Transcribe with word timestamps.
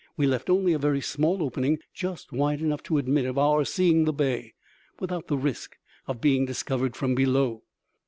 We 0.17 0.25
left 0.25 0.49
only 0.49 0.73
a 0.73 0.79
very 0.79 0.99
small 0.99 1.43
opening 1.43 1.77
just 1.93 2.31
wide 2.31 2.59
enough 2.59 2.81
to 2.85 2.97
admit 2.97 3.25
of 3.25 3.37
our 3.37 3.63
seeing 3.63 4.05
the 4.05 4.11
bay, 4.13 4.53
without 4.99 5.27
the 5.27 5.37
risk 5.37 5.77
of 6.07 6.19
being 6.19 6.43
discovered 6.43 6.95
from 6.95 7.13
below. 7.13 7.61